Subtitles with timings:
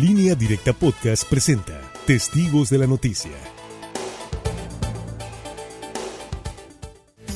[0.00, 3.30] Línea Directa Podcast presenta Testigos de la Noticia.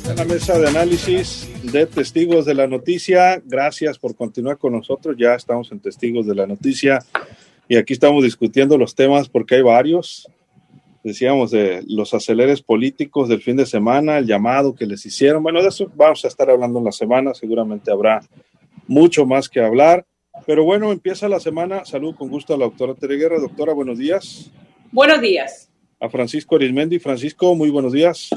[0.07, 5.17] En la mesa de análisis de Testigos de la Noticia, gracias por continuar con nosotros.
[5.19, 6.99] Ya estamos en Testigos de la Noticia
[7.67, 10.29] y aquí estamos discutiendo los temas porque hay varios.
[11.03, 15.43] Decíamos de los aceleres políticos del fin de semana, el llamado que les hicieron.
[15.43, 17.33] Bueno, de eso vamos a estar hablando en la semana.
[17.33, 18.21] Seguramente habrá
[18.87, 20.05] mucho más que hablar.
[20.47, 21.85] Pero bueno, empieza la semana.
[21.85, 23.39] Salud con gusto a la doctora Tere Guerra.
[23.39, 24.51] Doctora, buenos días.
[24.93, 25.71] Buenos días.
[25.99, 26.99] A Francisco Arismendi.
[26.99, 28.31] Francisco, muy buenos días.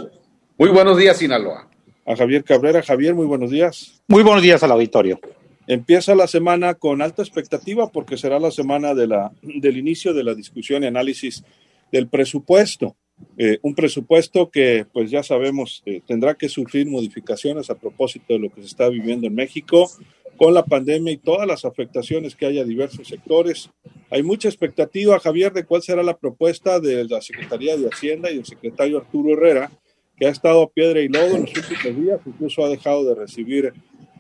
[0.58, 1.70] Muy buenos días, Sinaloa.
[2.06, 2.82] A Javier Cabrera.
[2.82, 4.02] Javier, muy buenos días.
[4.08, 5.20] Muy buenos días al auditorio.
[5.66, 10.24] Empieza la semana con alta expectativa porque será la semana de la, del inicio de
[10.24, 11.44] la discusión y análisis
[11.92, 12.98] del presupuesto.
[13.38, 18.40] Eh, un presupuesto que, pues ya sabemos, eh, tendrá que sufrir modificaciones a propósito de
[18.40, 19.90] lo que se está viviendo en México
[20.38, 23.70] con la pandemia y todas las afectaciones que hay a diversos sectores.
[24.10, 28.36] Hay mucha expectativa, Javier, de cuál será la propuesta de la Secretaría de Hacienda y
[28.36, 29.72] del secretario Arturo Herrera,
[30.18, 33.16] que ha estado a piedra y lodo en los últimos días, incluso ha dejado de
[33.16, 33.74] recibir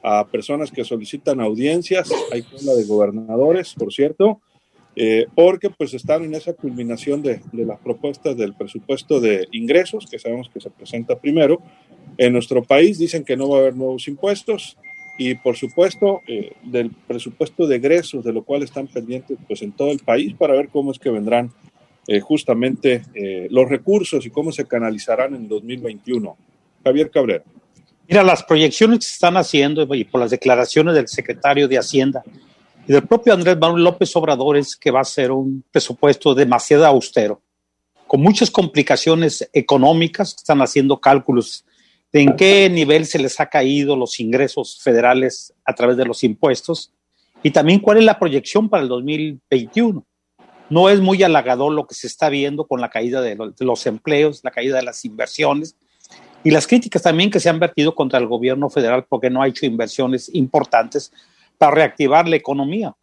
[0.03, 4.41] a personas que solicitan audiencias, hay cola de gobernadores, por cierto,
[4.95, 10.05] eh, porque pues están en esa culminación de, de las propuestas del presupuesto de ingresos,
[10.09, 11.61] que sabemos que se presenta primero.
[12.17, 14.77] En nuestro país dicen que no va a haber nuevos impuestos,
[15.17, 19.71] y por supuesto eh, del presupuesto de egresos, de lo cual están pendientes pues en
[19.71, 21.51] todo el país para ver cómo es que vendrán
[22.07, 26.37] eh, justamente eh, los recursos y cómo se canalizarán en 2021.
[26.83, 27.43] Javier Cabrera.
[28.07, 32.23] Mira, las proyecciones que se están haciendo y por las declaraciones del secretario de Hacienda
[32.85, 36.85] y del propio Andrés Manuel López Obrador es que va a ser un presupuesto demasiado
[36.85, 37.41] austero,
[38.13, 41.65] con muchas complicaciones económicas, están haciendo cálculos
[42.13, 46.23] de en qué nivel se les ha caído los ingresos federales a través de los
[46.23, 46.93] impuestos
[47.41, 50.05] y también cuál es la proyección para el 2021.
[50.69, 54.41] No es muy halagador lo que se está viendo con la caída de los empleos,
[54.43, 55.75] la caída de las inversiones
[56.43, 59.47] y las críticas también que se han vertido contra el gobierno federal porque no ha
[59.47, 61.11] hecho inversiones importantes
[61.57, 62.95] para reactivar la economía.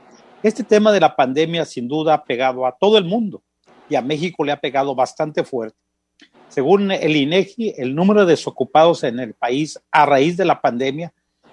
[0.42, 3.42] Este tema de la pandemia sin duda ha pegado a todo el mundo
[3.88, 5.76] y a México le ha pegado bastante fuerte.
[6.48, 11.12] Según el INEGI, el número de desocupados en el país a raíz de la pandemia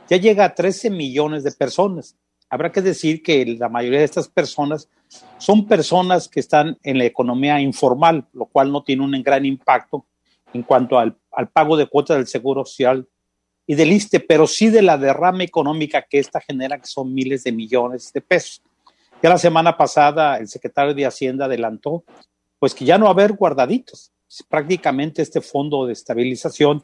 [0.09, 2.15] ya llega a 13 millones de personas.
[2.49, 4.89] Habrá que decir que la mayoría de estas personas
[5.37, 10.05] son personas que están en la economía informal, lo cual no tiene un gran impacto
[10.53, 13.07] en cuanto al, al pago de cuotas del Seguro Social
[13.65, 17.43] y del ISTE, pero sí de la derrama económica que esta genera, que son miles
[17.43, 18.61] de millones de pesos.
[19.21, 22.03] Ya la semana pasada el secretario de Hacienda adelantó
[22.59, 24.11] pues que ya no va a haber guardaditos,
[24.49, 26.83] prácticamente este fondo de estabilización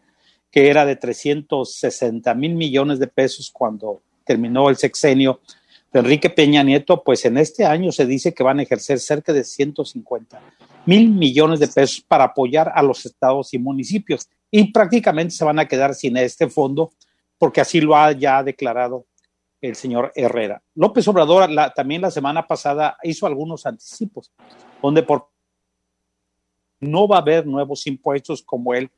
[0.51, 5.41] que era de 360 mil millones de pesos cuando terminó el sexenio
[5.91, 9.33] de Enrique Peña Nieto, pues en este año se dice que van a ejercer cerca
[9.33, 10.41] de 150
[10.85, 15.59] mil millones de pesos para apoyar a los estados y municipios y prácticamente se van
[15.59, 16.91] a quedar sin este fondo
[17.37, 19.05] porque así lo ha ya declarado
[19.59, 20.61] el señor Herrera.
[20.75, 24.31] López Obrador también la semana pasada hizo algunos anticipos,
[24.81, 25.29] donde por
[26.83, 28.89] no va a haber nuevos impuestos como él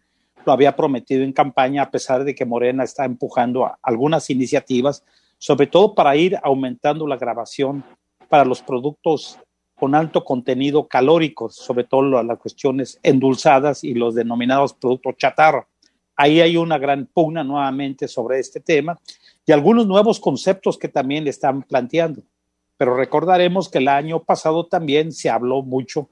[0.46, 5.04] lo había prometido en campaña, a pesar de que Morena está empujando algunas iniciativas,
[5.38, 7.84] sobre todo para ir aumentando la grabación
[8.30, 9.40] para los productos
[9.76, 15.68] con alto contenido calórico, sobre todo las cuestiones endulzadas y los denominados productos chatarra.
[16.16, 18.98] Ahí hay una gran pugna nuevamente sobre este tema
[19.46, 22.22] y algunos nuevos conceptos que también están planteando.
[22.78, 26.10] Pero recordaremos que el año pasado también se habló mucho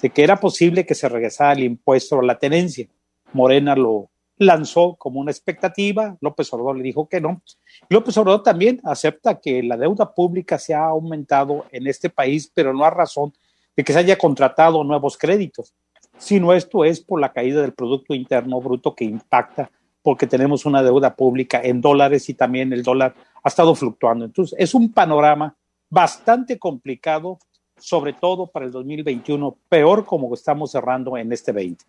[0.00, 2.86] de que era posible que se regresara el impuesto a la tenencia.
[3.32, 7.40] Morena lo lanzó como una expectativa, López Obrador le dijo que no.
[7.88, 12.72] López Obrador también acepta que la deuda pública se ha aumentado en este país, pero
[12.72, 13.32] no a razón
[13.76, 15.74] de que se haya contratado nuevos créditos,
[16.18, 19.70] sino esto es por la caída del Producto Interno Bruto que impacta
[20.04, 24.26] porque tenemos una deuda pública en dólares y también el dólar ha estado fluctuando.
[24.26, 25.56] Entonces, es un panorama
[25.88, 27.38] bastante complicado
[27.84, 31.84] sobre todo para el 2021, peor como estamos cerrando en este 20.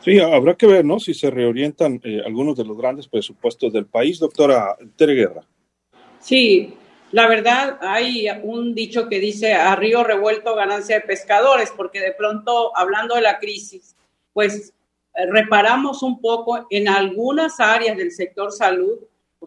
[0.00, 0.98] Sí, habrá que ver, ¿no?
[0.98, 5.42] Si se reorientan eh, algunos de los grandes presupuestos del país, doctora Tere Guerra.
[6.20, 6.74] Sí,
[7.12, 12.12] la verdad hay un dicho que dice a río revuelto ganancia de pescadores, porque de
[12.12, 13.94] pronto, hablando de la crisis,
[14.32, 14.72] pues
[15.14, 19.00] eh, reparamos un poco en algunas áreas del sector salud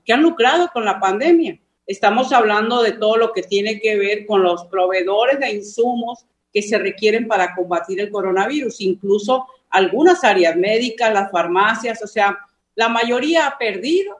[0.05, 1.59] que han lucrado con la pandemia.
[1.87, 6.61] Estamos hablando de todo lo que tiene que ver con los proveedores de insumos que
[6.61, 12.37] se requieren para combatir el coronavirus, incluso algunas áreas médicas, las farmacias, o sea,
[12.75, 14.17] la mayoría ha perdido,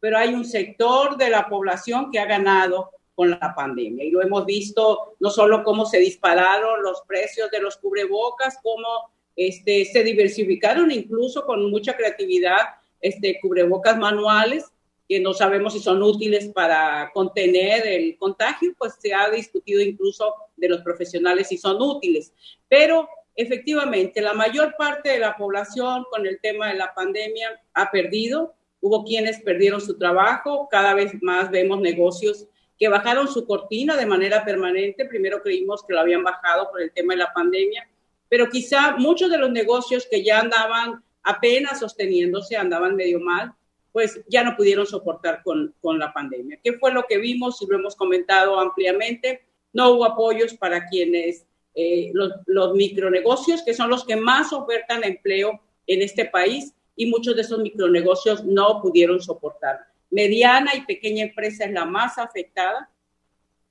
[0.00, 4.04] pero hay un sector de la población que ha ganado con la pandemia.
[4.04, 9.10] Y lo hemos visto no solo cómo se dispararon los precios de los cubrebocas, cómo
[9.34, 12.58] este, se diversificaron incluso con mucha creatividad
[13.00, 14.66] este, cubrebocas manuales
[15.08, 20.34] que no sabemos si son útiles para contener el contagio, pues se ha discutido incluso
[20.56, 22.32] de los profesionales si son útiles.
[22.68, 27.90] Pero efectivamente, la mayor parte de la población con el tema de la pandemia ha
[27.90, 28.54] perdido.
[28.80, 32.46] Hubo quienes perdieron su trabajo, cada vez más vemos negocios
[32.78, 35.06] que bajaron su cortina de manera permanente.
[35.06, 37.88] Primero creímos que lo habían bajado por el tema de la pandemia,
[38.28, 43.52] pero quizá muchos de los negocios que ya andaban apenas sosteniéndose, andaban medio mal,
[43.98, 46.60] pues ya no pudieron soportar con, con la pandemia.
[46.62, 49.42] ¿Qué fue lo que vimos y lo hemos comentado ampliamente?
[49.72, 55.02] No hubo apoyos para quienes, eh, los, los micronegocios, que son los que más ofertan
[55.02, 59.80] empleo en este país, y muchos de esos micronegocios no pudieron soportar.
[60.10, 62.88] Mediana y pequeña empresa es la más afectada.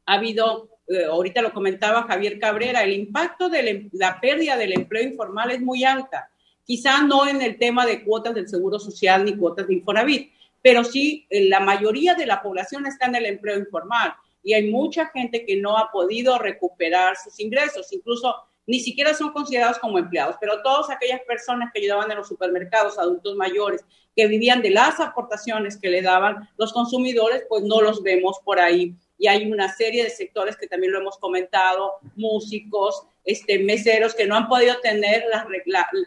[0.08, 5.04] Ha habido, eh, ahorita lo comentaba Javier Cabrera, el impacto de la pérdida del empleo
[5.04, 6.30] informal es muy alta
[6.68, 10.32] quizá no en el tema de cuotas del Seguro Social ni cuotas de Infonavit,
[10.62, 14.70] pero sí eh, la mayoría de la población está en el empleo informal y hay
[14.70, 18.36] mucha gente que no ha podido recuperar sus ingresos, incluso
[18.68, 23.00] ni siquiera son considerados como empleados, pero todas aquellas personas que ayudaban en los supermercados,
[23.00, 28.04] adultos mayores, que vivían de las aportaciones que le daban los consumidores, pues no los
[28.04, 28.94] vemos por ahí.
[29.18, 34.26] Y hay una serie de sectores que también lo hemos comentado, músicos, este, meseros que
[34.26, 35.26] no han podido tener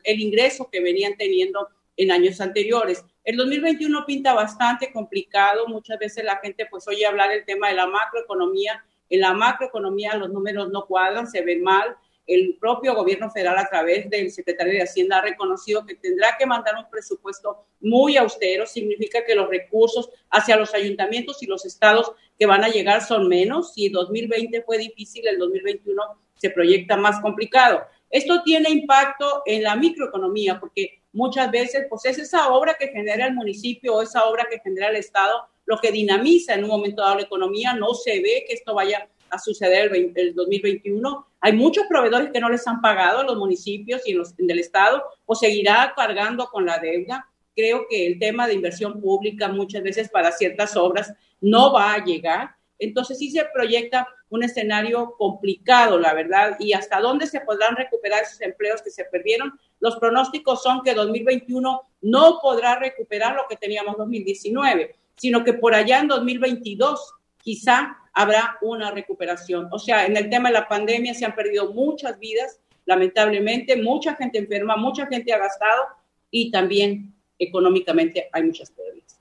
[0.05, 1.69] el ingreso que venían teniendo
[1.99, 3.05] en años anteriores.
[3.25, 7.75] El 2021 pinta bastante complicado, muchas veces la gente pues oye hablar del tema de
[7.75, 11.95] la macroeconomía, en la macroeconomía los números no cuadran, se ven mal,
[12.35, 16.47] el propio gobierno federal a través del secretario de Hacienda ha reconocido que tendrá que
[16.47, 22.13] mandar un presupuesto muy austero, significa que los recursos hacia los ayuntamientos y los estados
[22.39, 26.03] que van a llegar son menos, si 2020 fue difícil, el 2021
[26.37, 27.83] se proyecta más complicado.
[28.09, 33.27] Esto tiene impacto en la microeconomía porque muchas veces pues es esa obra que genera
[33.27, 37.01] el municipio o esa obra que genera el Estado lo que dinamiza en un momento
[37.03, 37.75] dado la economía.
[37.75, 41.27] No se ve que esto vaya a suceder el, el 2021.
[41.41, 45.03] Hay muchos proveedores que no les han pagado a los municipios y los del Estado
[45.27, 47.27] o seguirá cargando con la deuda.
[47.55, 52.05] Creo que el tema de inversión pública muchas veces para ciertas obras no va a
[52.05, 52.51] llegar.
[52.79, 58.23] Entonces sí se proyecta un escenario complicado, la verdad, y hasta dónde se podrán recuperar
[58.23, 59.53] esos empleos que se perdieron.
[59.81, 65.53] Los pronósticos son que 2021 no podrá recuperar lo que teníamos en 2019, sino que
[65.53, 67.15] por allá en 2022
[67.51, 69.69] quizá habrá una recuperación.
[69.73, 74.15] O sea, en el tema de la pandemia se han perdido muchas vidas, lamentablemente, mucha
[74.15, 75.83] gente enferma, mucha gente ha gastado
[76.31, 79.21] y también económicamente hay muchas pérdidas.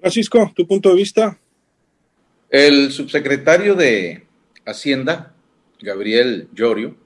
[0.00, 1.38] Francisco, tu punto de vista.
[2.50, 4.26] El subsecretario de
[4.66, 5.32] Hacienda,
[5.80, 6.96] Gabriel Llorio,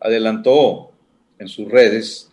[0.00, 0.90] adelantó
[1.38, 2.32] en sus redes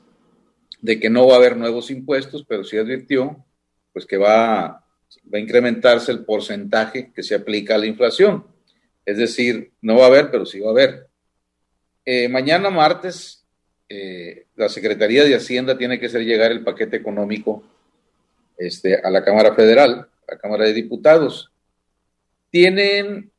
[0.82, 3.46] de que no va a haber nuevos impuestos, pero sí advirtió
[3.94, 4.83] pues que va,
[5.32, 8.46] va a incrementarse el porcentaje que se aplica a la inflación.
[9.06, 11.08] Es decir, no va a haber, pero sí va a haber.
[12.06, 13.44] Eh, mañana martes,
[13.90, 17.64] eh, la Secretaría de Hacienda tiene que hacer llegar el paquete económico
[18.58, 21.52] este, a la Cámara Federal, a la Cámara de Diputados.
[22.50, 23.32] Tienen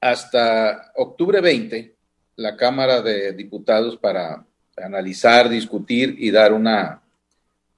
[0.00, 1.94] hasta octubre 20
[2.36, 4.44] la Cámara de Diputados para
[4.76, 7.02] analizar, discutir y dar una,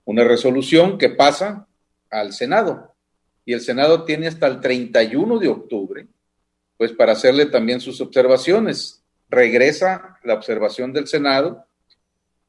[0.04, 1.66] una resolución que pasa
[2.12, 2.94] al Senado.
[3.44, 6.06] Y el Senado tiene hasta el 31 de octubre,
[6.76, 9.02] pues para hacerle también sus observaciones.
[9.28, 11.66] Regresa la observación del Senado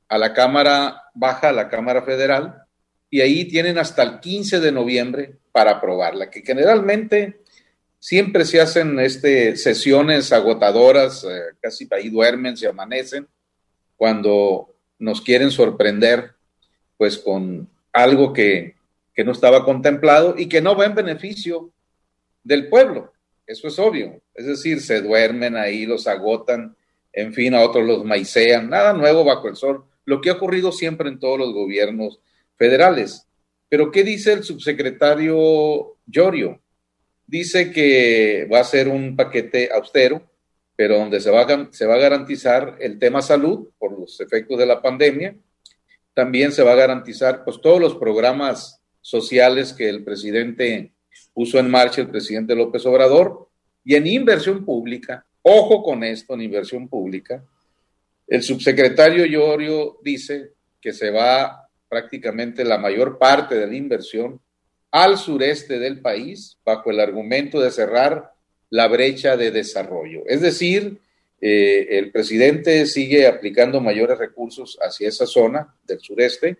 [0.08, 2.63] a la Cámara Baja, a la Cámara Federal,
[3.10, 7.43] y ahí tienen hasta el 15 de noviembre para aprobarla, que generalmente
[8.03, 13.29] Siempre se hacen este, sesiones agotadoras, eh, casi ahí duermen, se amanecen,
[13.96, 16.32] cuando nos quieren sorprender,
[16.98, 18.75] pues con algo que,
[19.13, 21.72] que no estaba contemplado y que no va en beneficio
[22.43, 23.13] del pueblo.
[23.46, 24.22] Eso es obvio.
[24.34, 26.75] Es decir, se duermen ahí, los agotan,
[27.12, 30.72] en fin, a otros los maicean, nada nuevo bajo el sol, lo que ha ocurrido
[30.72, 32.20] siempre en todos los gobiernos
[32.58, 33.27] federales.
[33.70, 36.60] Pero, ¿qué dice el subsecretario Llorio?
[37.25, 40.22] dice que va a ser un paquete austero,
[40.75, 44.58] pero donde se va, a, se va a garantizar el tema salud por los efectos
[44.58, 45.36] de la pandemia.
[46.13, 50.94] También se va a garantizar pues, todos los programas sociales que el presidente
[51.34, 53.50] puso en marcha, el presidente López Obrador,
[53.84, 57.44] y en inversión pública, ojo con esto, en inversión pública,
[58.28, 64.40] el subsecretario Llorio dice que se va prácticamente la mayor parte de la inversión
[64.90, 68.32] al sureste del país bajo el argumento de cerrar
[68.70, 70.24] la brecha de desarrollo.
[70.26, 70.98] Es decir,
[71.42, 76.58] eh, el presidente sigue aplicando mayores recursos hacia esa zona del sureste.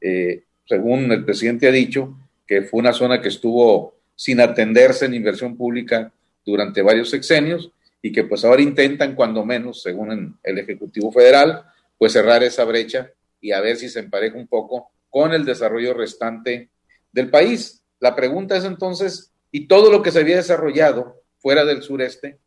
[0.00, 5.14] Eh, según el presidente ha dicho, que fue una zona que estuvo sin atenderse en
[5.14, 6.12] inversión pública
[6.46, 11.64] durante varios sexenios y que pues ahora intentan, cuando menos, según el Ejecutivo Federal,
[11.98, 13.10] pues cerrar esa brecha
[13.40, 16.68] y a ver si se empareja un poco con el desarrollo restante
[17.10, 17.82] del país.
[17.98, 22.38] La pregunta es entonces, ¿y todo lo que se había desarrollado fuera del sureste,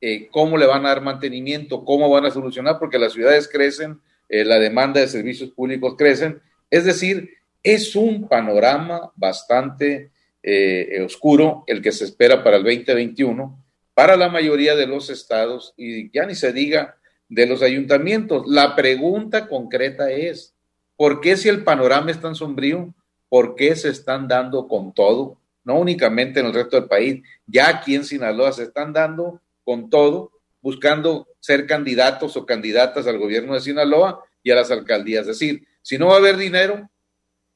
[0.00, 1.84] eh, cómo le van a dar mantenimiento?
[1.84, 2.80] ¿Cómo van a solucionar?
[2.80, 6.42] Porque las ciudades crecen, eh, la demanda de servicios públicos crecen.
[6.70, 10.10] Es decir, es un panorama bastante
[10.42, 13.64] eh, oscuro el que se espera para el 2021
[13.98, 16.94] para la mayoría de los estados y ya ni se diga
[17.28, 18.44] de los ayuntamientos.
[18.46, 20.54] La pregunta concreta es,
[20.94, 22.94] ¿por qué si el panorama es tan sombrío,
[23.28, 25.38] por qué se están dando con todo?
[25.64, 29.90] No únicamente en el resto del país, ya aquí en Sinaloa se están dando con
[29.90, 30.30] todo,
[30.62, 35.22] buscando ser candidatos o candidatas al gobierno de Sinaloa y a las alcaldías.
[35.22, 36.88] Es decir, si no va a haber dinero,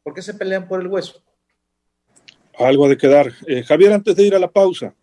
[0.02, 1.22] ¿por qué se pelean por el hueso?
[2.58, 3.32] Algo de quedar.
[3.46, 4.94] Eh, Javier, antes de ir a la pausa,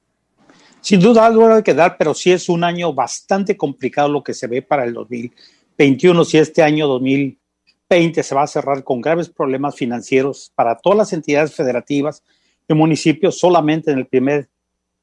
[0.82, 4.34] sin duda algo hay que dar, pero sí es un año bastante complicado lo que
[4.34, 6.26] se ve para el 2021.
[6.26, 11.14] Si este año 2020 se va a cerrar con graves problemas financieros para todas las
[11.14, 12.24] entidades federativas
[12.68, 14.50] y municipios, solamente en el primer,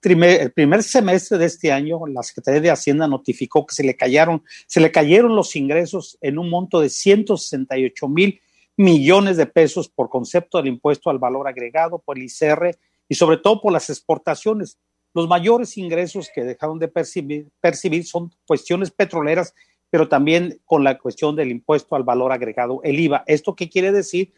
[0.02, 4.42] el primer semestre de este año, la Secretaría de Hacienda notificó que se le cayeron,
[4.66, 8.40] se le cayeron los ingresos en un monto de 168 mil
[8.76, 12.78] millones de pesos por concepto del impuesto al valor agregado, por el ICR
[13.08, 14.78] y sobre todo por las exportaciones
[15.16, 19.54] los mayores ingresos que dejaron de percibir, percibir son cuestiones petroleras,
[19.88, 23.24] pero también con la cuestión del impuesto al valor agregado, el IVA.
[23.26, 24.34] ¿Esto qué quiere decir?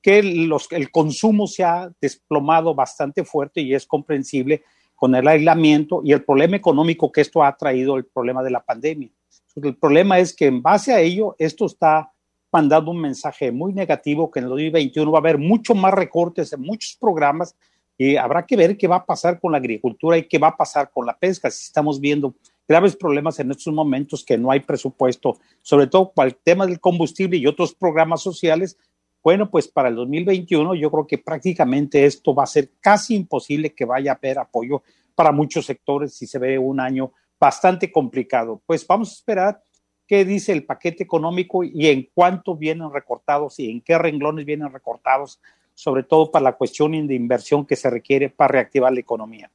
[0.00, 4.62] Que los, el consumo se ha desplomado bastante fuerte y es comprensible
[4.94, 8.64] con el aislamiento y el problema económico que esto ha traído, el problema de la
[8.64, 9.10] pandemia.
[9.56, 12.12] El problema es que en base a ello, esto está
[12.52, 16.52] mandando un mensaje muy negativo que en el 2021 va a haber mucho más recortes
[16.52, 17.54] en muchos programas
[17.96, 20.56] y habrá que ver qué va a pasar con la agricultura y qué va a
[20.56, 21.50] pasar con la pesca.
[21.50, 22.34] Si estamos viendo
[22.66, 26.80] graves problemas en estos momentos que no hay presupuesto, sobre todo para el tema del
[26.80, 28.78] combustible y otros programas sociales,
[29.22, 33.74] bueno, pues para el 2021 yo creo que prácticamente esto va a ser casi imposible
[33.74, 34.82] que vaya a haber apoyo
[35.14, 38.62] para muchos sectores si se ve un año bastante complicado.
[38.64, 39.62] Pues vamos a esperar
[40.10, 44.72] qué dice el paquete económico y en cuánto vienen recortados y en qué renglones vienen
[44.72, 45.38] recortados
[45.72, 49.52] sobre todo para la cuestión de inversión que se requiere para reactivar la economía.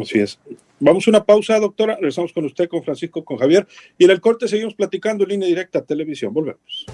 [0.00, 0.38] Así es.
[0.78, 1.96] Vamos a una pausa, doctora.
[1.96, 3.66] Regresamos con usted, con Francisco, con Javier.
[3.98, 6.32] Y en el corte seguimos platicando en línea directa a televisión.
[6.32, 6.86] Volvemos.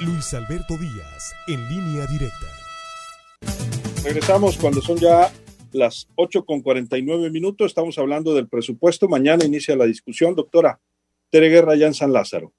[0.00, 2.46] Luis Alberto Díaz, en línea directa.
[4.04, 5.28] Regresamos cuando son ya
[5.78, 7.68] las 8 con 49 minutos.
[7.68, 9.08] Estamos hablando del presupuesto.
[9.08, 10.34] Mañana inicia la discusión.
[10.34, 10.80] Doctora
[11.30, 12.52] Tere Guerra, ya en San Lázaro.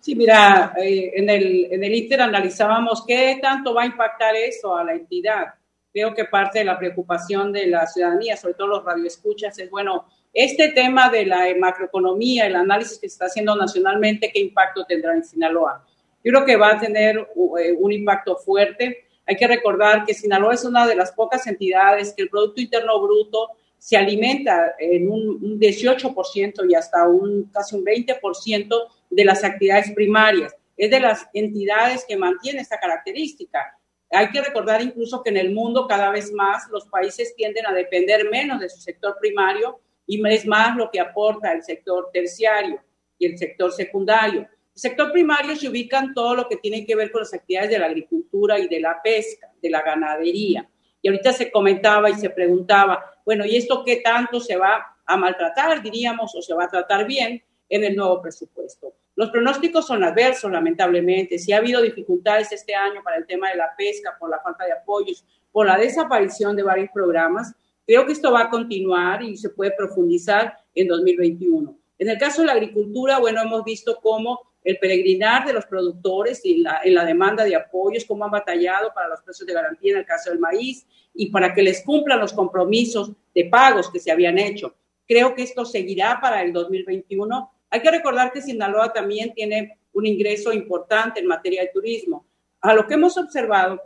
[0.00, 4.74] Sí, mira, eh, en, el, en el Inter analizábamos qué tanto va a impactar eso
[4.74, 5.54] a la entidad.
[5.92, 10.06] Creo que parte de la preocupación de la ciudadanía, sobre todo los radioescuchas, es, bueno,
[10.32, 15.14] este tema de la macroeconomía, el análisis que se está haciendo nacionalmente, ¿qué impacto tendrá
[15.14, 15.84] en Sinaloa?
[16.22, 19.06] Yo creo que va a tener eh, un impacto fuerte.
[19.30, 23.00] Hay que recordar que Sinaloa es una de las pocas entidades que el Producto Interno
[23.00, 29.44] Bruto se alimenta en un, un 18% y hasta un casi un 20% de las
[29.44, 30.52] actividades primarias.
[30.76, 33.78] Es de las entidades que mantiene esta característica.
[34.10, 37.72] Hay que recordar incluso que en el mundo cada vez más los países tienden a
[37.72, 42.82] depender menos de su sector primario y es más lo que aporta el sector terciario
[43.16, 44.48] y el sector secundario.
[44.80, 47.84] Sector primario se ubican todo lo que tiene que ver con las actividades de la
[47.84, 50.66] agricultura y de la pesca, de la ganadería.
[51.02, 55.16] Y ahorita se comentaba y se preguntaba, bueno, ¿y esto qué tanto se va a
[55.18, 58.94] maltratar, diríamos, o se va a tratar bien en el nuevo presupuesto?
[59.16, 61.38] Los pronósticos son adversos, lamentablemente.
[61.38, 64.64] Si ha habido dificultades este año para el tema de la pesca, por la falta
[64.64, 67.52] de apoyos, por la desaparición de varios programas,
[67.86, 71.76] creo que esto va a continuar y se puede profundizar en 2021.
[71.98, 76.44] En el caso de la agricultura, bueno, hemos visto cómo el peregrinar de los productores
[76.44, 79.92] y la, en la demanda de apoyos, cómo han batallado para los precios de garantía
[79.92, 84.00] en el caso del maíz y para que les cumplan los compromisos de pagos que
[84.00, 84.74] se habían hecho.
[85.06, 90.04] Creo que esto seguirá para el 2021 hay que recordar que Sinaloa también tiene un
[90.04, 92.26] ingreso importante en materia de turismo.
[92.60, 93.80] A lo que hemos observado,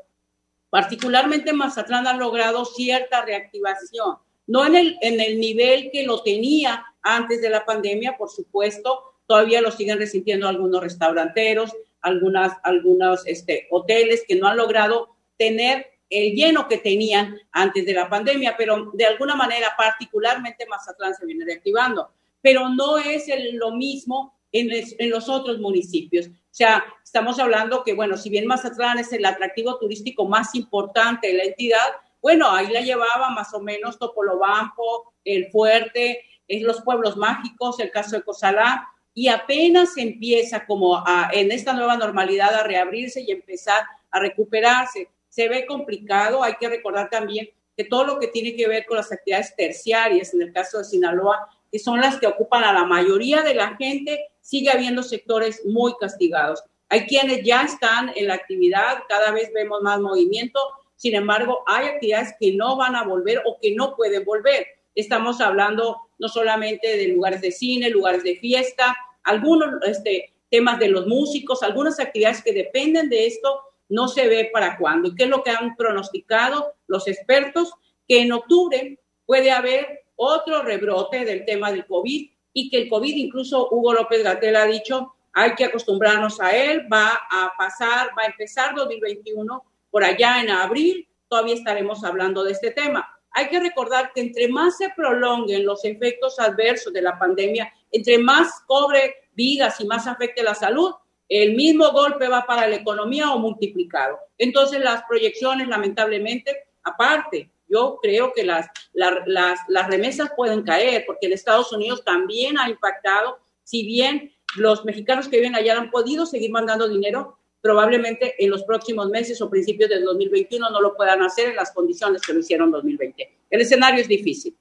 [0.71, 4.17] particularmente Mazatlán ha logrado cierta reactivación,
[4.47, 9.14] no en el, en el nivel que lo tenía antes de la pandemia, por supuesto,
[9.27, 15.87] todavía lo siguen resintiendo algunos restauranteros, algunas, algunos este, hoteles que no han logrado tener
[16.11, 21.27] el lleno que tenían antes de la pandemia, pero de alguna manera particularmente Mazatlán se
[21.27, 26.27] viene reactivando, pero no es lo mismo en, en, los otros municipios.
[26.27, 31.29] O sea, estamos hablando que, bueno, si bien Mazatlán es el atractivo turístico más importante
[31.29, 31.89] de la entidad,
[32.23, 37.91] bueno, ahí la llevaba más o menos Topolobampo, El Fuerte, es los pueblos mágicos, el
[37.91, 41.03] caso de Cozalá, y apenas empieza como
[41.33, 45.09] en esta nueva normalidad a reabrirse y empezar a recuperarse.
[45.29, 48.97] Se ve complicado, hay que recordar también que todo lo que tiene que ver con
[48.97, 52.85] las actividades terciarias, en el caso de Sinaloa, que son las que ocupan a la
[52.85, 56.63] mayoría de la gente, sigue habiendo sectores muy castigados.
[56.89, 60.61] Hay quienes ya están en la actividad, cada vez vemos más movimiento,
[60.97, 64.67] sin embargo, hay actividades que no van a volver o que no pueden volver.
[64.95, 70.89] Estamos hablando no solamente de lugares de cine, lugares de fiesta, algunos este, temas de
[70.89, 75.09] los músicos, algunas actividades que dependen de esto, no se ve para cuándo.
[75.09, 77.73] ¿Y qué es lo que han pronosticado los expertos?
[78.07, 83.17] Que en octubre puede haber otro rebrote del tema del COVID y que el COVID,
[83.17, 88.23] incluso Hugo López Gatel ha dicho, hay que acostumbrarnos a él, va a pasar, va
[88.23, 93.14] a empezar 2021 por allá en abril, todavía estaremos hablando de este tema.
[93.35, 98.19] Hay que recordar que entre más se prolonguen los efectos adversos de la pandemia, entre
[98.19, 100.93] más cobre vidas y más afecte la salud,
[101.29, 104.19] el mismo golpe va para la economía o multiplicado.
[104.39, 111.27] Entonces las proyecciones, lamentablemente, aparte, yo creo que las, las, las, remesas pueden caer porque
[111.27, 116.25] en Estados Unidos también ha impactado, si bien los mexicanos que viven allá han podido
[116.25, 121.23] seguir mandando dinero, probablemente en los próximos meses o principios del 2021 no lo puedan
[121.23, 123.33] hacer en las condiciones que lo hicieron en 2020.
[123.49, 124.55] El escenario es difícil.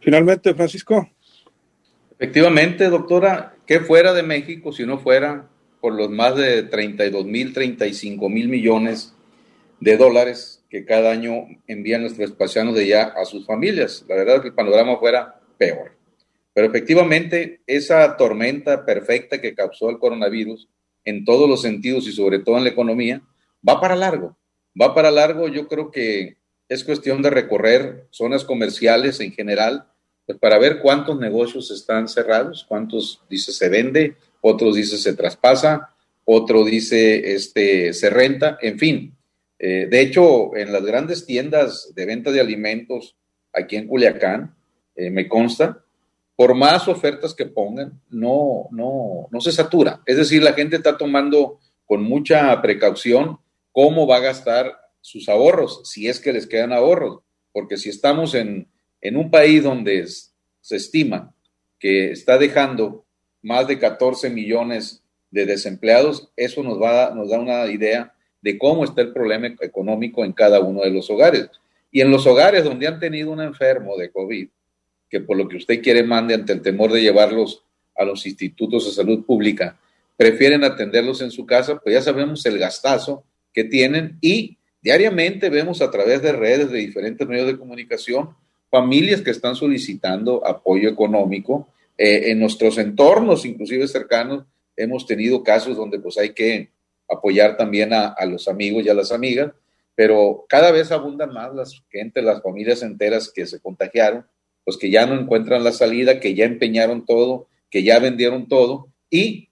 [0.00, 1.08] Finalmente, Francisco.
[2.18, 5.48] Efectivamente, doctora, ¿qué fuera de México si no fuera
[5.80, 9.14] por los más de 32 mil, 35 mil millones
[9.80, 14.04] de dólares que cada año envían nuestros espacianos de allá a sus familias?
[14.06, 15.92] La verdad es que el panorama fuera peor.
[16.52, 20.68] Pero efectivamente, esa tormenta perfecta que causó el coronavirus
[21.10, 23.22] en todos los sentidos y sobre todo en la economía,
[23.66, 24.36] va para largo.
[24.80, 26.36] Va para largo, yo creo que
[26.68, 29.86] es cuestión de recorrer zonas comerciales en general,
[30.24, 35.90] pues para ver cuántos negocios están cerrados, cuántos dice se vende, otros dice se traspasa,
[36.24, 39.16] otro dice este, se renta, en fin.
[39.58, 43.16] Eh, de hecho, en las grandes tiendas de venta de alimentos
[43.52, 44.54] aquí en Culiacán,
[44.94, 45.84] eh, me consta,
[46.40, 50.00] por más ofertas que pongan, no, no, no se satura.
[50.06, 53.38] Es decir, la gente está tomando con mucha precaución
[53.72, 57.18] cómo va a gastar sus ahorros, si es que les quedan ahorros.
[57.52, 58.68] Porque si estamos en,
[59.02, 61.34] en un país donde se estima
[61.78, 63.04] que está dejando
[63.42, 68.84] más de 14 millones de desempleados, eso nos, va, nos da una idea de cómo
[68.84, 71.50] está el problema económico en cada uno de los hogares.
[71.90, 74.48] Y en los hogares donde han tenido un enfermo de COVID,
[75.10, 77.64] que por lo que usted quiere mande ante el temor de llevarlos
[77.96, 79.78] a los institutos de salud pública,
[80.16, 85.82] prefieren atenderlos en su casa, pues ya sabemos el gastazo que tienen y diariamente vemos
[85.82, 88.30] a través de redes de diferentes medios de comunicación
[88.70, 91.68] familias que están solicitando apoyo económico.
[91.98, 94.44] Eh, en nuestros entornos, inclusive cercanos,
[94.76, 96.70] hemos tenido casos donde pues hay que
[97.08, 99.52] apoyar también a, a los amigos y a las amigas,
[99.94, 104.24] pero cada vez abundan más las gente, las familias enteras que se contagiaron
[104.64, 108.88] pues que ya no encuentran la salida, que ya empeñaron todo, que ya vendieron todo
[109.08, 109.48] y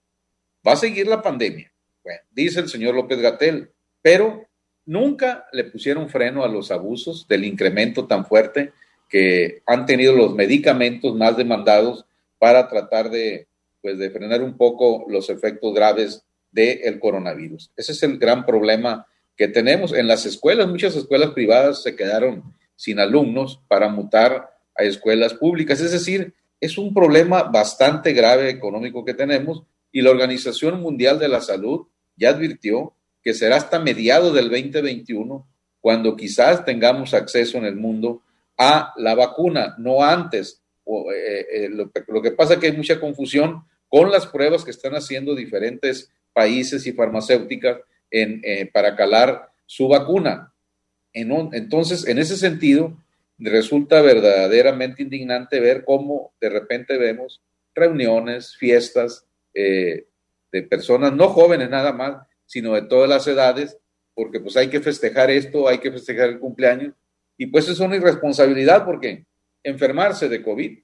[0.65, 1.71] va a seguir la pandemia.
[2.03, 4.47] Bueno, dice el señor López Gatel, pero
[4.85, 8.71] nunca le pusieron freno a los abusos del incremento tan fuerte
[9.09, 12.05] que han tenido los medicamentos más demandados
[12.37, 13.47] para tratar de,
[13.81, 17.71] pues, de frenar un poco los efectos graves del coronavirus.
[17.75, 20.67] Ese es el gran problema que tenemos en las escuelas.
[20.67, 25.81] Muchas escuelas privadas se quedaron sin alumnos para mutar a escuelas públicas.
[25.81, 31.27] Es decir, es un problema bastante grave económico que tenemos y la Organización Mundial de
[31.27, 35.47] la Salud ya advirtió que será hasta mediados del 2021
[35.81, 38.21] cuando quizás tengamos acceso en el mundo
[38.57, 40.61] a la vacuna, no antes.
[40.85, 44.93] Eh, eh, lo, que pasa es que hay mucha confusión con las pruebas que están
[44.93, 47.79] haciendo diferentes países y farmacéuticas
[48.11, 50.53] en, eh, para calar su vacuna.
[51.13, 52.97] En entonces, en ese sentido,
[53.39, 57.41] resulta verdaderamente indignante ver cómo de repente vemos
[57.73, 60.07] reuniones, fiestas eh,
[60.51, 63.77] de personas no jóvenes nada más, sino de todas las edades,
[64.13, 66.93] porque pues hay que festejar esto, hay que festejar el cumpleaños,
[67.37, 69.25] y pues es una irresponsabilidad porque
[69.63, 70.79] enfermarse de COVID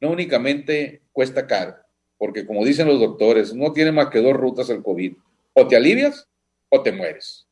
[0.00, 1.76] no únicamente cuesta caro,
[2.18, 5.14] porque como dicen los doctores, no tiene más que dos rutas el COVID,
[5.56, 6.28] O te alivias
[6.68, 7.46] o te mueres.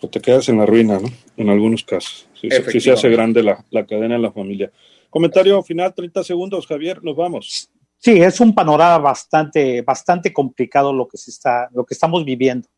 [0.00, 1.08] O te quedas en la ruina, ¿no?
[1.36, 2.28] En algunos casos.
[2.42, 4.70] Sí, sí se hace grande la, la cadena en la familia.
[5.08, 7.70] Comentario final, 30 segundos, Javier, nos vamos.
[7.98, 12.68] Sí, es un panorama bastante, bastante complicado lo que se está, lo que estamos viviendo.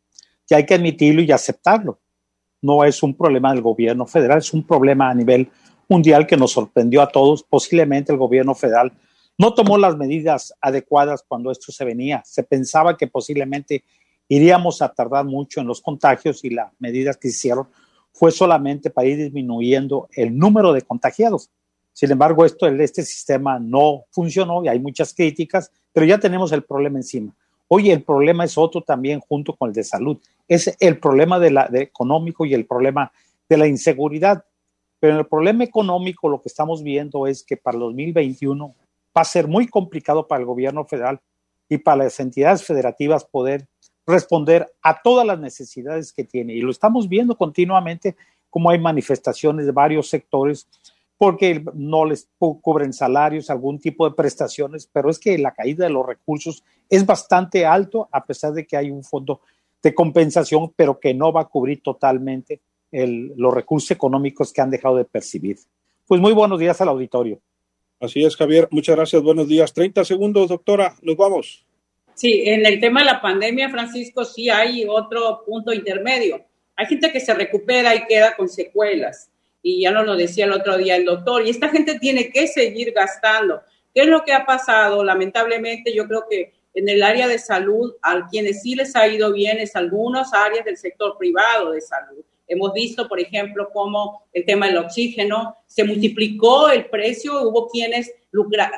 [0.51, 1.99] Y hay que admitirlo y aceptarlo.
[2.61, 5.49] No es un problema del gobierno federal, es un problema a nivel
[5.89, 7.43] mundial que nos sorprendió a todos.
[7.43, 8.93] Posiblemente el gobierno federal
[9.39, 12.23] no tomó las medidas adecuadas cuando esto se venía.
[12.27, 13.85] Se pensaba que posiblemente
[14.29, 17.69] iríamos a tardar mucho en los contagios y las medidas que hicieron
[18.15, 21.51] fue solamente para ir disminuyendo el número de contagiados.
[21.93, 26.63] Sin embargo, esto, este sistema no funcionó y hay muchas críticas, pero ya tenemos el
[26.63, 27.35] problema encima.
[27.69, 30.19] Hoy el problema es otro también junto con el de salud.
[30.47, 33.13] Es el problema de económico y el problema
[33.49, 34.45] de la inseguridad.
[35.01, 38.75] Pero en el problema económico lo que estamos viendo es que para el 2021
[39.17, 41.21] va a ser muy complicado para el gobierno federal
[41.69, 43.67] y para las entidades federativas poder
[44.07, 46.55] responder a todas las necesidades que tiene.
[46.55, 48.17] Y lo estamos viendo continuamente
[48.51, 50.69] como hay manifestaciones de varios sectores
[51.17, 55.91] porque no les cubren salarios, algún tipo de prestaciones, pero es que la caída de
[55.91, 59.41] los recursos es bastante alto a pesar de que hay un fondo
[59.83, 64.97] de compensación, pero que no va a cubrir totalmente los recursos económicos que han dejado
[64.97, 65.59] de percibir.
[66.07, 67.41] Pues muy buenos días al auditorio.
[68.01, 68.69] Así es, Javier.
[68.71, 69.23] Muchas gracias.
[69.23, 69.73] Buenos días.
[69.73, 70.95] 30 segundos, doctora.
[71.03, 71.65] Nos vamos.
[72.15, 76.45] Sí, en el tema de la pandemia, Francisco, sí hay otro punto intermedio.
[76.77, 79.31] Hay gente que se recupera y queda con secuelas
[79.65, 82.47] y ya nos lo decía el otro día el doctor, y esta gente tiene que
[82.47, 83.63] seguir gastando.
[83.95, 85.03] ¿Qué es lo que ha pasado?
[85.03, 89.33] Lamentablemente, yo creo que en el área de salud, a quienes sí les ha ido
[89.33, 92.23] bien es algunas áreas del sector privado de salud.
[92.47, 98.13] Hemos visto, por ejemplo, cómo el tema del oxígeno se multiplicó el precio, hubo quienes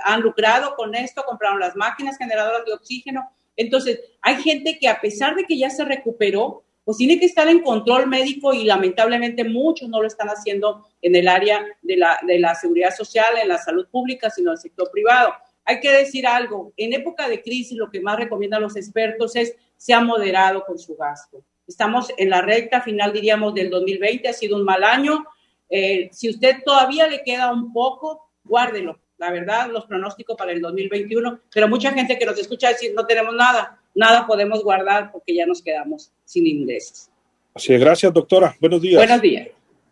[0.05, 3.29] han lucrado con esto, compraron las máquinas generadoras de oxígeno.
[3.57, 7.49] Entonces, hay gente que a pesar de que ya se recuperó, pues tiene que estar
[7.49, 12.21] en control médico y lamentablemente muchos no lo están haciendo en el área de la,
[12.25, 15.33] de la seguridad social, en la salud pública, sino en el sector privado.
[15.65, 19.57] Hay que decir algo, en época de crisis lo que más recomiendan los expertos es
[19.77, 21.43] sea moderado con su gasto.
[21.67, 25.25] Estamos en la recta final, diríamos, del 2020, ha sido un mal año.
[25.69, 29.01] Eh, si usted todavía le queda un poco, guárdelo.
[29.19, 33.07] La verdad, los pronósticos para el 2021, pero mucha gente que nos escucha decir no
[33.07, 37.09] tenemos nada nada podemos guardar porque ya nos quedamos sin ingresos.
[37.55, 38.55] Así es, gracias doctora.
[38.61, 38.99] Buenos días.
[38.99, 39.49] Buenos días.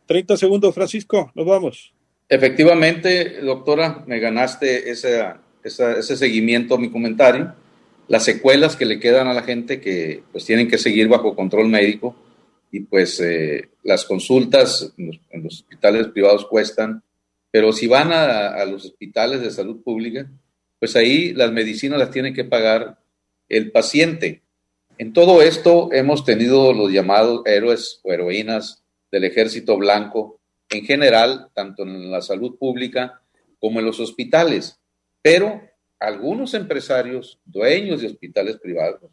[0.06, 1.92] 30 segundos, Francisco, nos vamos.
[2.28, 5.24] Efectivamente, doctora, me ganaste ese,
[5.62, 7.54] ese seguimiento a mi comentario.
[8.08, 11.68] Las secuelas que le quedan a la gente que pues tienen que seguir bajo control
[11.68, 12.16] médico
[12.70, 17.02] y pues eh, las consultas en los, hospitales privados cuestan,
[17.50, 20.28] pero si van a, a los hospitales de salud pública,
[20.78, 22.98] pues ahí las medicinas las tienen que pagar
[23.48, 24.42] el paciente.
[24.98, 30.40] En todo esto hemos tenido los llamados héroes o heroínas del ejército blanco,
[30.70, 33.22] en general, tanto en la salud pública
[33.60, 34.80] como en los hospitales.
[35.22, 35.62] Pero
[35.98, 39.10] algunos empresarios, dueños de hospitales privados,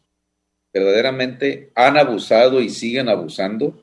[0.74, 3.82] verdaderamente han abusado y siguen abusando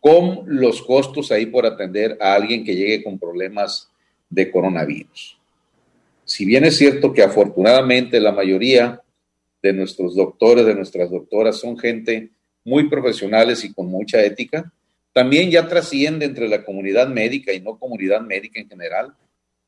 [0.00, 3.90] con los costos ahí por atender a alguien que llegue con problemas
[4.28, 5.38] de coronavirus.
[6.24, 9.00] Si bien es cierto que afortunadamente la mayoría
[9.62, 12.30] de nuestros doctores, de nuestras doctoras, son gente
[12.64, 14.72] muy profesionales y con mucha ética.
[15.12, 19.14] También ya trasciende entre la comunidad médica y no comunidad médica en general.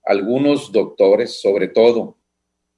[0.05, 2.16] Algunos doctores, sobre todo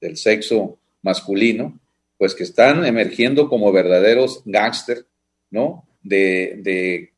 [0.01, 1.79] del sexo masculino,
[2.17, 5.05] pues que están emergiendo como verdaderos gángster,
[5.49, 5.87] ¿no?
[6.03, 7.13] De, de,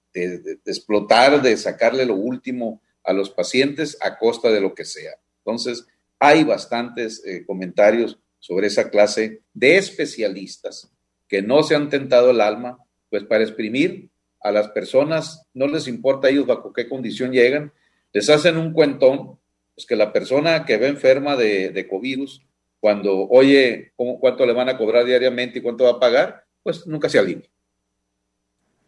[0.65, 5.13] explotar, de sacarle lo último a los pacientes a costa de lo que sea.
[5.39, 5.85] Entonces,
[6.19, 10.91] hay bastantes eh, comentarios sobre esa clase de especialistas
[11.27, 12.77] que no se han tentado el alma,
[13.09, 14.09] pues para exprimir
[14.41, 17.71] a las personas, no les importa a ellos bajo qué condición llegan,
[18.13, 19.39] les hacen un cuentón,
[19.73, 22.43] pues que la persona que ve enferma de, de covirus,
[22.81, 27.07] cuando oye cuánto le van a cobrar diariamente y cuánto va a pagar, pues nunca
[27.07, 27.47] se alinea.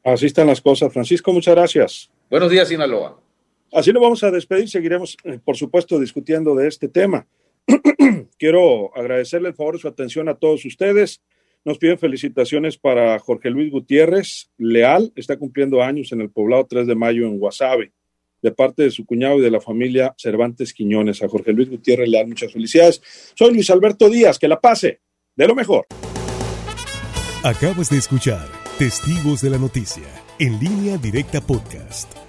[0.04, 0.92] Así están las cosas.
[0.92, 2.12] Francisco, muchas gracias.
[2.30, 3.22] Buenos días, Sinaloa.
[3.72, 4.68] Así nos vamos a despedir.
[4.68, 7.28] Seguiremos, eh, por supuesto, discutiendo de este tema.
[8.38, 11.22] Quiero agradecerle el favor de su atención a todos ustedes.
[11.64, 16.88] Nos piden felicitaciones para Jorge Luis Gutiérrez Leal, está cumpliendo años en el poblado 3
[16.88, 17.94] de mayo en Guasave,
[18.44, 21.24] de parte de su cuñado y de la familia Cervantes Quiñones.
[21.24, 23.02] A Jorge Luis Gutiérrez Leal, muchas felicidades.
[23.34, 25.02] Soy Luis Alberto Díaz, que la pase
[25.36, 25.88] de lo mejor.
[27.44, 30.08] Acabas de escuchar Testigos de la Noticia,
[30.40, 32.23] en línea directa podcast